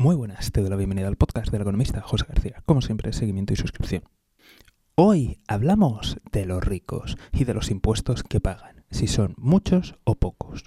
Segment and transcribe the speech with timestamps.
[0.00, 2.62] Muy buenas, te doy la bienvenida al podcast del economista José García.
[2.66, 4.04] Como siempre, seguimiento y suscripción.
[4.94, 10.14] Hoy hablamos de los ricos y de los impuestos que pagan, si son muchos o
[10.14, 10.62] pocos.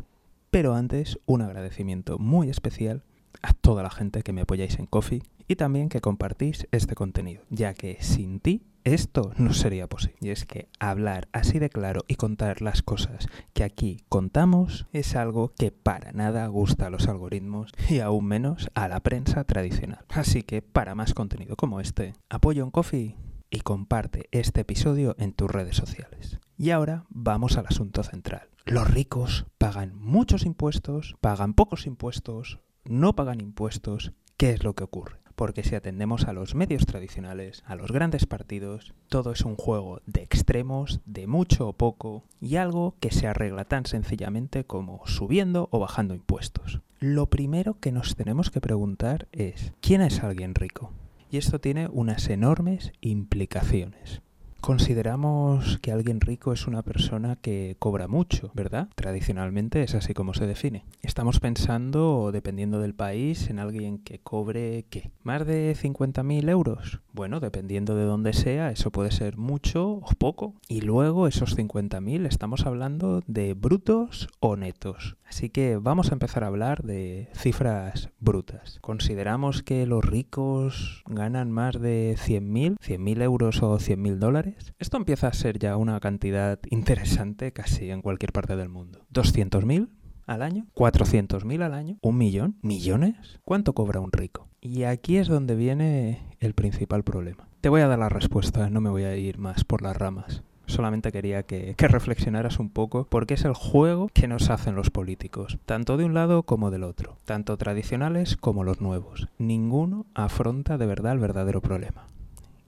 [0.49, 3.05] Pero antes, un agradecimiento muy especial
[3.41, 7.43] a toda la gente que me apoyáis en Coffee y también que compartís este contenido,
[7.49, 10.17] ya que sin ti esto no sería posible.
[10.21, 15.15] Y es que hablar así de claro y contar las cosas que aquí contamos es
[15.15, 20.05] algo que para nada gusta a los algoritmos y aún menos a la prensa tradicional.
[20.09, 23.17] Así que para más contenido como este, apoyo en Coffee
[23.49, 26.39] y comparte este episodio en tus redes sociales.
[26.57, 28.49] Y ahora vamos al asunto central.
[28.65, 34.13] Los ricos pagan muchos impuestos, pagan pocos impuestos, no pagan impuestos.
[34.37, 35.17] ¿Qué es lo que ocurre?
[35.35, 40.01] Porque si atendemos a los medios tradicionales, a los grandes partidos, todo es un juego
[40.05, 45.67] de extremos, de mucho o poco, y algo que se arregla tan sencillamente como subiendo
[45.71, 46.81] o bajando impuestos.
[46.99, 50.91] Lo primero que nos tenemos que preguntar es, ¿quién es alguien rico?
[51.31, 54.21] Y esto tiene unas enormes implicaciones.
[54.61, 58.89] Consideramos que alguien rico es una persona que cobra mucho, ¿verdad?
[58.93, 60.85] Tradicionalmente es así como se define.
[61.01, 65.11] Estamos pensando, dependiendo del país, en alguien que cobre, ¿qué?
[65.23, 67.01] ¿Más de 50.000 euros?
[67.11, 70.53] Bueno, dependiendo de dónde sea, eso puede ser mucho o poco.
[70.67, 75.17] Y luego esos 50.000 estamos hablando de brutos o netos.
[75.31, 78.79] Así que vamos a empezar a hablar de cifras brutas.
[78.81, 84.50] Consideramos que los ricos ganan más de 100.000, 100.000 euros o 100.000 dólares.
[84.79, 89.05] Esto empieza a ser ya una cantidad interesante casi en cualquier parte del mundo.
[89.13, 89.89] ¿200.000?
[90.27, 93.39] al año, 400.000 al año, un millón, millones.
[93.43, 94.47] ¿Cuánto cobra un rico?
[94.61, 97.49] Y aquí es donde viene el principal problema.
[97.59, 100.41] Te voy a dar la respuesta, no me voy a ir más por las ramas
[100.71, 105.59] solamente quería que, reflexionaras un poco porque es el juego que nos hacen los políticos,
[105.65, 109.27] tanto de un lado como del otro, tanto tradicionales como los nuevos.
[109.37, 112.07] Ninguno afronta de verdad el verdadero problema.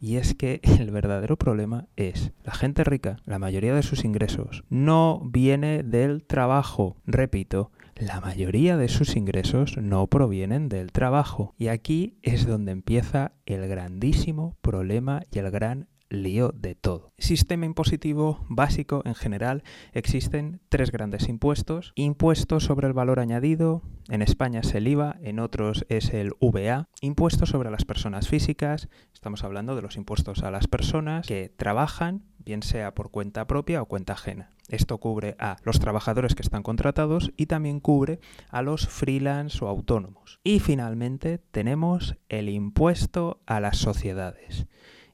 [0.03, 4.65] Y es que el verdadero problema es la gente rica, la mayoría de sus ingresos
[4.69, 6.97] no viene del trabajo.
[7.05, 11.55] Repito, la mayoría de sus ingresos no provienen del trabajo.
[11.57, 17.11] Y aquí es donde empieza el grandísimo problema y el gran lío de todo.
[17.17, 19.63] Sistema impositivo básico en general
[19.93, 21.93] existen tres grandes impuestos.
[21.95, 26.87] Impuesto sobre el valor añadido, en España es el IVA, en otros es el VA.
[27.01, 32.23] Impuesto sobre las personas físicas, estamos hablando de los impuestos a las personas que trabajan,
[32.37, 34.49] bien sea por cuenta propia o cuenta ajena.
[34.69, 38.19] Esto cubre a los trabajadores que están contratados y también cubre
[38.49, 40.39] a los freelance o autónomos.
[40.43, 44.67] Y finalmente tenemos el impuesto a las sociedades.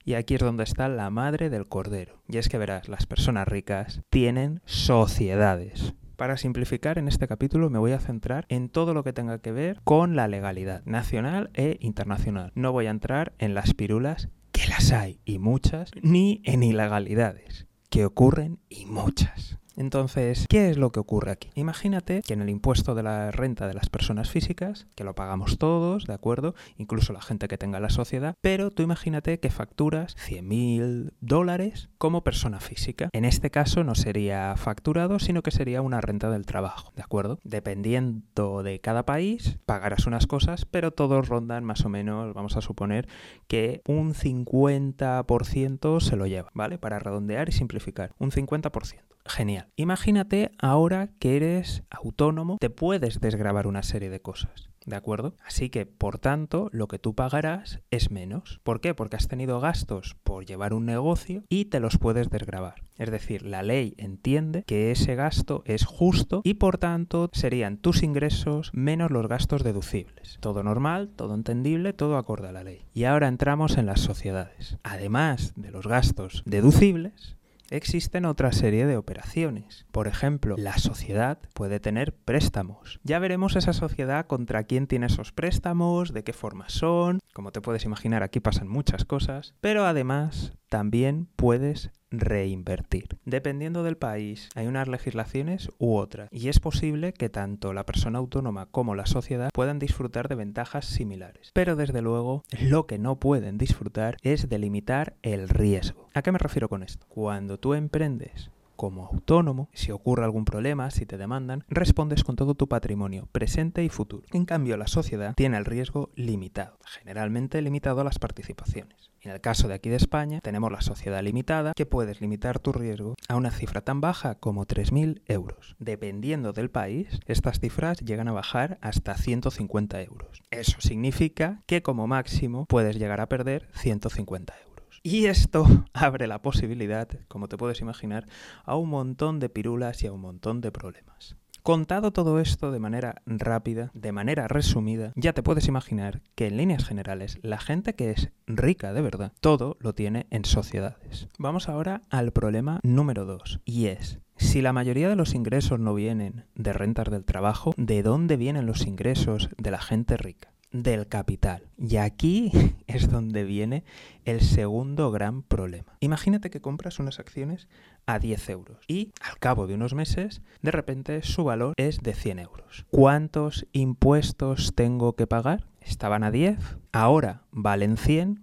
[0.09, 2.23] Y aquí es donde está la madre del cordero.
[2.27, 5.93] Y es que verás, las personas ricas tienen sociedades.
[6.15, 9.51] Para simplificar, en este capítulo me voy a centrar en todo lo que tenga que
[9.51, 12.51] ver con la legalidad nacional e internacional.
[12.55, 17.67] No voy a entrar en las pirulas, que las hay y muchas, ni en ilegalidades,
[17.91, 19.58] que ocurren y muchas.
[19.79, 21.51] Entonces, ¿qué es lo que ocurre aquí?
[21.55, 25.57] Imagínate que en el impuesto de la renta de las personas físicas, que lo pagamos
[25.57, 26.53] todos, ¿de acuerdo?
[26.77, 32.25] Incluso la gente que tenga la sociedad, pero tú imagínate que facturas 100.000 dólares como
[32.25, 33.07] persona física.
[33.13, 37.39] En este caso no sería facturado, sino que sería una renta del trabajo, ¿de acuerdo?
[37.45, 42.61] Dependiendo de cada país, pagarás unas cosas, pero todos rondan más o menos, vamos a
[42.61, 43.07] suponer,
[43.47, 46.77] que un 50% se lo lleva, ¿vale?
[46.77, 49.09] Para redondear y simplificar, un 50%.
[49.25, 49.67] Genial.
[49.75, 54.69] Imagínate ahora que eres autónomo, te puedes desgravar una serie de cosas.
[54.85, 55.35] ¿De acuerdo?
[55.45, 58.59] Así que, por tanto, lo que tú pagarás es menos.
[58.63, 58.95] ¿Por qué?
[58.95, 62.81] Porque has tenido gastos por llevar un negocio y te los puedes desgravar.
[62.97, 68.03] Es decir, la ley entiende que ese gasto es justo y por tanto serían tus
[68.03, 70.37] ingresos menos los gastos deducibles.
[70.41, 72.81] Todo normal, todo entendible, todo acorde a la ley.
[72.93, 74.77] Y ahora entramos en las sociedades.
[74.83, 77.37] Además de los gastos deducibles,
[77.71, 79.85] existen otra serie de operaciones.
[79.91, 82.99] Por ejemplo, la sociedad puede tener préstamos.
[83.03, 87.19] Ya veremos esa sociedad contra quién tiene esos préstamos, de qué forma son.
[87.33, 89.53] Como te puedes imaginar, aquí pasan muchas cosas.
[89.61, 93.17] Pero además, también puedes reinvertir.
[93.25, 98.19] Dependiendo del país, hay unas legislaciones u otras, y es posible que tanto la persona
[98.19, 101.51] autónoma como la sociedad puedan disfrutar de ventajas similares.
[101.53, 106.07] Pero desde luego, lo que no pueden disfrutar es delimitar el riesgo.
[106.13, 107.05] ¿A qué me refiero con esto?
[107.07, 112.55] Cuando tú emprendes como autónomo, si ocurre algún problema, si te demandan, respondes con todo
[112.55, 114.25] tu patrimonio, presente y futuro.
[114.31, 119.11] En cambio, la sociedad tiene el riesgo limitado, generalmente limitado a las participaciones.
[119.19, 122.71] En el caso de aquí de España, tenemos la sociedad limitada, que puedes limitar tu
[122.71, 125.75] riesgo a una cifra tan baja como 3.000 euros.
[125.79, 130.41] Dependiendo del país, estas cifras llegan a bajar hasta 150 euros.
[130.51, 134.68] Eso significa que como máximo puedes llegar a perder 150 euros.
[135.03, 138.25] Y esto abre la posibilidad, como te puedes imaginar,
[138.63, 141.35] a un montón de pirulas y a un montón de problemas.
[141.63, 146.57] Contado todo esto de manera rápida, de manera resumida, ya te puedes imaginar que en
[146.57, 151.27] líneas generales la gente que es rica de verdad, todo lo tiene en sociedades.
[151.37, 155.93] Vamos ahora al problema número 2, y es, si la mayoría de los ingresos no
[155.93, 160.53] vienen de rentas del trabajo, ¿de dónde vienen los ingresos de la gente rica?
[160.71, 161.67] Del capital.
[161.77, 162.51] Y aquí
[162.87, 163.83] es donde viene
[164.25, 165.95] el segundo gran problema.
[165.99, 167.67] Imagínate que compras unas acciones
[168.05, 172.13] a 10 euros y al cabo de unos meses de repente su valor es de
[172.13, 172.85] 100 euros.
[172.89, 175.67] ¿Cuántos impuestos tengo que pagar?
[175.81, 176.57] Estaban a 10,
[176.91, 178.41] ahora valen 100,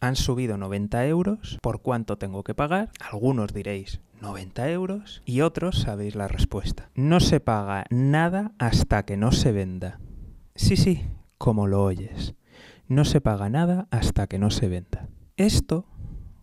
[0.00, 1.58] han subido 90 euros.
[1.62, 2.90] ¿Por cuánto tengo que pagar?
[3.00, 6.90] Algunos diréis 90 euros y otros sabéis la respuesta.
[6.94, 10.00] No se paga nada hasta que no se venda.
[10.54, 11.04] Sí, sí,
[11.44, 12.34] como lo oyes.
[12.88, 15.10] No se paga nada hasta que no se venda.
[15.36, 15.84] Esto,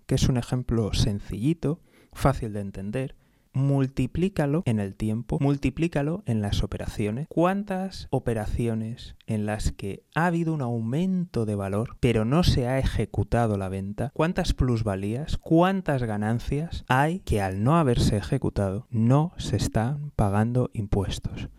[0.05, 1.79] que es un ejemplo sencillito,
[2.13, 3.15] fácil de entender,
[3.51, 7.25] multiplícalo en el tiempo, multiplícalo en las operaciones.
[7.29, 12.77] ¿Cuántas operaciones en las que ha habido un aumento de valor, pero no se ha
[12.77, 14.11] ejecutado la venta?
[14.13, 21.49] ¿Cuántas plusvalías, cuántas ganancias hay que al no haberse ejecutado no se están pagando impuestos?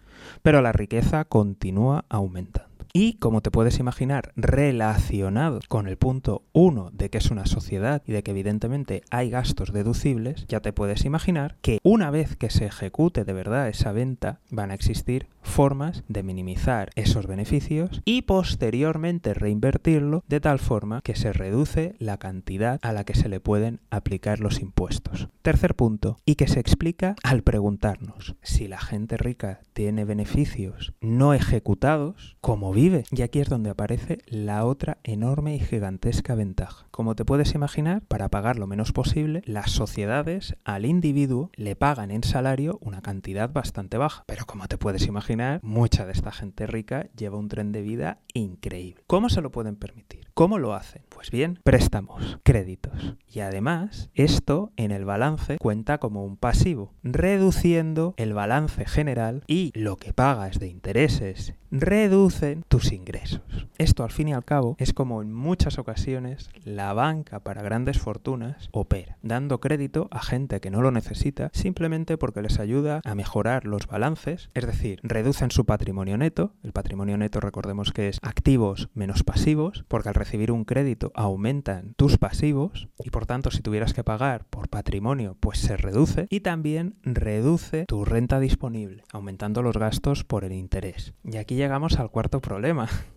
[0.42, 2.71] Pero la riqueza continúa aumentando.
[2.94, 8.02] Y como te puedes imaginar, relacionado con el punto 1 de que es una sociedad
[8.06, 12.50] y de que evidentemente hay gastos deducibles, ya te puedes imaginar que una vez que
[12.50, 18.22] se ejecute de verdad esa venta, van a existir formas de minimizar esos beneficios y
[18.22, 23.40] posteriormente reinvertirlo de tal forma que se reduce la cantidad a la que se le
[23.40, 25.28] pueden aplicar los impuestos.
[25.40, 31.34] Tercer punto, y que se explica al preguntarnos si la gente rica tiene beneficios no
[31.34, 36.88] ejecutados, como Y aquí es donde aparece la otra enorme y gigantesca ventaja.
[36.90, 42.10] Como te puedes imaginar, para pagar lo menos posible, las sociedades al individuo le pagan
[42.10, 44.24] en salario una cantidad bastante baja.
[44.26, 48.18] Pero como te puedes imaginar, mucha de esta gente rica lleva un tren de vida
[48.34, 49.04] increíble.
[49.06, 50.26] ¿Cómo se lo pueden permitir?
[50.34, 51.02] ¿Cómo lo hacen?
[51.08, 53.14] Pues bien, préstamos, créditos.
[53.28, 59.70] Y además, esto en el balance cuenta como un pasivo, reduciendo el balance general y
[59.76, 63.42] lo que pagas de intereses reducen tus ingresos.
[63.76, 67.98] Esto al fin y al cabo es como en muchas ocasiones la banca para grandes
[67.98, 73.14] fortunas opera, dando crédito a gente que no lo necesita simplemente porque les ayuda a
[73.14, 78.18] mejorar los balances, es decir, reducen su patrimonio neto, el patrimonio neto recordemos que es
[78.22, 83.60] activos menos pasivos, porque al recibir un crédito aumentan tus pasivos y por tanto si
[83.60, 89.60] tuvieras que pagar por patrimonio pues se reduce y también reduce tu renta disponible, aumentando
[89.60, 91.12] los gastos por el interés.
[91.22, 92.61] Y aquí llegamos al cuarto problema,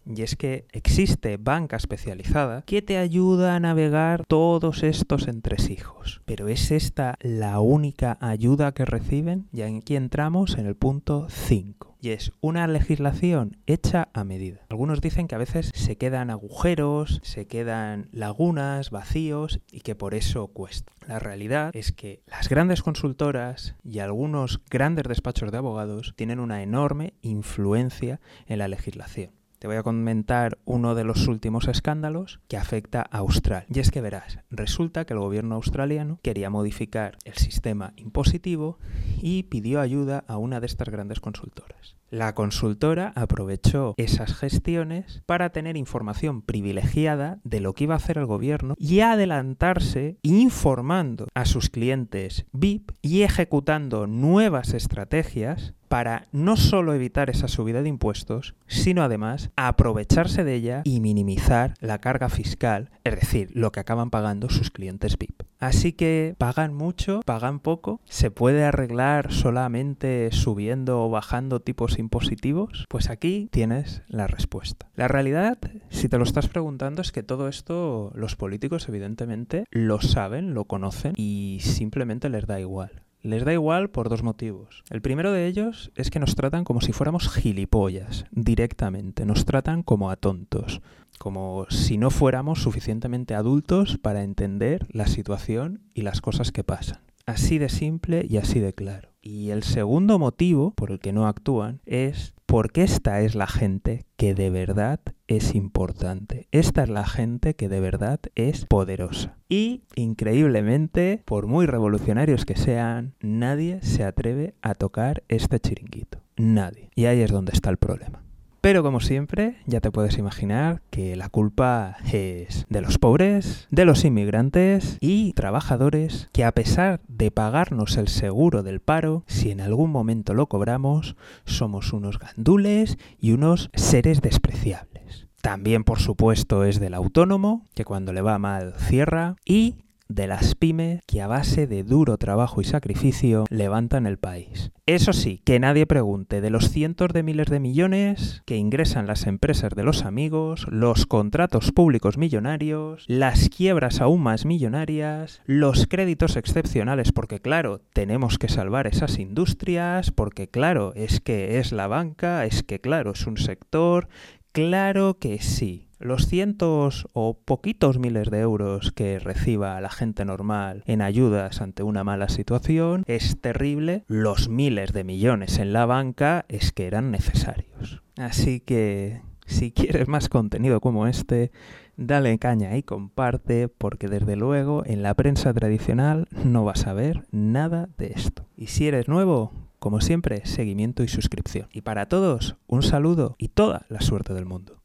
[0.06, 6.22] y es que existe banca especializada que te ayuda a navegar todos estos entresijos.
[6.26, 9.48] Pero ¿es esta la única ayuda que reciben?
[9.54, 14.60] Y aquí entramos en el punto 5 y es una legislación hecha a medida.
[14.70, 20.14] Algunos dicen que a veces se quedan agujeros, se quedan lagunas, vacíos y que por
[20.14, 20.94] eso cuesta.
[21.08, 26.62] La realidad es que las grandes consultoras y algunos grandes despachos de abogados tienen una
[26.62, 29.32] enorme influencia en la legislación.
[29.60, 33.66] Te voy a comentar uno de los últimos escándalos que afecta a Australia.
[33.74, 38.80] Y es que verás, resulta que el gobierno australiano quería modificar el sistema impositivo
[39.22, 41.96] y pidió ayuda a una de estas grandes consultoras.
[42.16, 48.18] La consultora aprovechó esas gestiones para tener información privilegiada de lo que iba a hacer
[48.18, 56.56] el gobierno y adelantarse informando a sus clientes VIP y ejecutando nuevas estrategias para no
[56.56, 62.30] solo evitar esa subida de impuestos, sino además aprovecharse de ella y minimizar la carga
[62.30, 65.44] fiscal, es decir, lo que acaban pagando sus clientes VIP.
[65.60, 72.86] Así que pagan mucho, pagan poco, se puede arreglar solamente subiendo o bajando tipos impositivos.
[72.90, 74.88] Pues aquí tienes la respuesta.
[74.96, 75.58] La realidad,
[75.90, 80.66] si te lo estás preguntando, es que todo esto los políticos evidentemente lo saben, lo
[80.66, 83.02] conocen y simplemente les da igual.
[83.26, 84.84] Les da igual por dos motivos.
[84.92, 89.26] El primero de ellos es que nos tratan como si fuéramos gilipollas, directamente.
[89.26, 90.84] Nos tratan como a tontos,
[91.18, 97.00] como si no fuéramos suficientemente adultos para entender la situación y las cosas que pasan.
[97.26, 99.10] Así de simple y así de claro.
[99.22, 104.06] Y el segundo motivo por el que no actúan es porque esta es la gente
[104.18, 106.48] que de verdad es importante.
[106.52, 109.36] Esta es la gente que de verdad es poderosa.
[109.50, 116.20] Y, increíblemente, por muy revolucionarios que sean, nadie se atreve a tocar este chiringuito.
[116.38, 116.92] Nadie.
[116.94, 118.25] Y ahí es donde está el problema.
[118.66, 123.86] Pero como siempre, ya te puedes imaginar que la culpa es de los pobres, de
[123.86, 129.62] los inmigrantes y trabajadores que a pesar de pagarnos el seguro del paro, si en
[129.62, 135.28] algún momento lo cobramos, somos unos gandules y unos seres despreciables.
[135.44, 140.56] También, por supuesto, es del autónomo, que cuando le va mal cierra, y de las
[140.56, 144.72] pymes que a base de duro trabajo y sacrificio levantan el país.
[144.86, 149.26] Eso sí, que nadie pregunte de los cientos de miles de millones que ingresan las
[149.26, 156.36] empresas de los amigos, los contratos públicos millonarios, las quiebras aún más millonarias, los créditos
[156.36, 162.46] excepcionales, porque claro, tenemos que salvar esas industrias, porque claro, es que es la banca,
[162.46, 164.08] es que claro, es un sector,
[164.56, 165.90] claro que sí.
[166.00, 171.84] Los cientos o poquitos miles de euros que reciba la gente normal en ayudas ante
[171.84, 174.06] una mala situación es terrible.
[174.08, 178.02] Los miles de millones en la banca es que eran necesarios.
[178.18, 181.52] Así que si quieres más contenido como este,
[181.98, 187.26] dale caña y comparte, porque desde luego en la prensa tradicional no vas a ver
[187.30, 188.48] nada de esto.
[188.56, 191.68] Y si eres nuevo, como siempre, seguimiento y suscripción.
[191.72, 194.82] Y para todos, un saludo y toda la suerte del mundo.